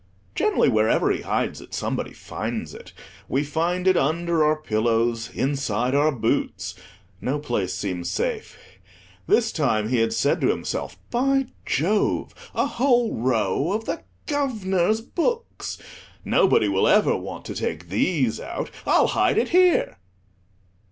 [0.33, 2.91] Generally, wherever he hides it somebody finds it.
[3.29, 6.73] We find it under our pillows—inside our boots;
[7.21, 8.57] no place seems safe.
[9.27, 12.33] This time he had said to himself—"By Jove!
[12.55, 15.77] a whole row of the Guv'nor's books.
[16.25, 19.99] Nobody will ever want to take these out; I'll hide it here."